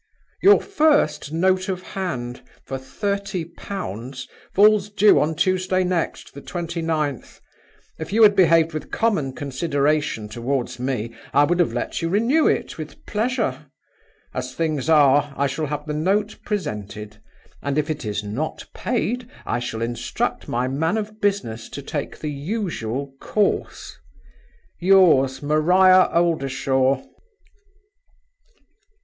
"Your 0.41 0.59
first 0.59 1.31
note 1.31 1.69
of 1.69 1.83
hand 1.83 2.41
(for 2.65 2.79
thirty 2.79 3.45
pounds) 3.45 4.27
falls 4.51 4.89
due 4.89 5.19
on 5.19 5.35
Tuesday 5.35 5.83
next, 5.83 6.33
the 6.33 6.41
29th. 6.41 7.39
If 7.99 8.11
you 8.11 8.23
had 8.23 8.35
behaved 8.35 8.73
with 8.73 8.89
common 8.89 9.31
consideration 9.33 10.27
toward 10.27 10.79
me, 10.79 11.13
I 11.35 11.43
would 11.43 11.59
have 11.59 11.71
let 11.71 12.01
you 12.01 12.09
renew 12.09 12.47
it 12.47 12.79
with 12.79 13.05
pleasure. 13.05 13.67
As 14.33 14.55
things 14.55 14.89
are, 14.89 15.35
I 15.37 15.45
shall 15.45 15.67
have 15.67 15.85
the 15.85 15.93
note 15.93 16.39
presented; 16.47 17.17
and, 17.61 17.77
if 17.77 17.87
it 17.91 18.03
is 18.03 18.23
not 18.23 18.65
paid, 18.73 19.29
I 19.45 19.59
shall 19.59 19.83
instruct 19.83 20.47
my 20.47 20.67
man 20.67 20.97
of 20.97 21.21
business 21.21 21.69
to 21.69 21.83
take 21.83 22.17
the 22.17 22.31
usual 22.31 23.13
course. 23.19 23.99
"Yours, 24.79 25.43
MARIA 25.43 26.09
OLDERSHAW." 26.11 27.03